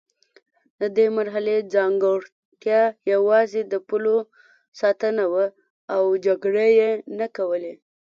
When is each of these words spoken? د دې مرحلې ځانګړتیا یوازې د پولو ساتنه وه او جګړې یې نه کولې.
د 0.79 0.81
دې 0.97 1.07
مرحلې 1.17 1.57
ځانګړتیا 1.73 2.81
یوازې 3.13 3.61
د 3.71 3.73
پولو 3.87 4.17
ساتنه 4.81 5.23
وه 5.33 5.45
او 5.95 6.03
جګړې 6.25 6.67
یې 6.79 6.91
نه 7.19 7.27
کولې. 7.37 7.73